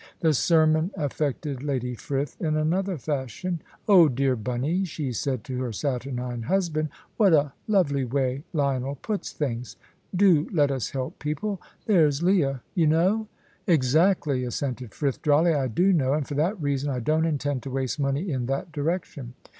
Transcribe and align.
The 0.21 0.33
sermon 0.33 0.89
affected 0.95 1.61
Lady 1.61 1.93
Frith 1.93 2.35
in 2.41 2.57
another 2.57 2.97
fashion. 2.97 3.61
"Oh, 3.87 4.07
dear 4.09 4.35
Bunny," 4.35 4.83
she 4.83 5.11
said 5.11 5.43
to 5.43 5.61
her 5.61 5.71
saturnine 5.71 6.41
husband, 6.41 6.89
"what 7.17 7.33
a 7.33 7.53
lovely 7.67 8.03
way 8.03 8.41
Lionel 8.51 8.95
puts 8.95 9.31
things! 9.31 9.75
Do 10.15 10.49
let 10.51 10.71
us 10.71 10.89
help 10.89 11.19
people. 11.19 11.61
There's 11.85 12.23
Leah, 12.23 12.63
you 12.73 12.87
know" 12.87 13.27
"Exactly," 13.77 14.43
assented 14.43 14.95
Frith, 14.95 15.21
dryly. 15.21 15.53
"I 15.53 15.67
do 15.67 15.93
know, 15.93 16.13
and 16.13 16.27
for 16.27 16.33
that 16.33 16.59
reason 16.59 16.89
I 16.89 16.99
don't 16.99 17.25
intend 17.27 17.61
to 17.61 17.69
waste 17.69 17.99
money 17.99 18.31
in 18.31 18.47
that 18.47 18.71
direction." 18.71 19.35